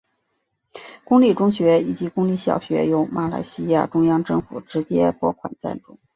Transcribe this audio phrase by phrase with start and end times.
[1.03, 5.99] 公立中学以及公立小学由马来西亚中央政府直接拨款赞助。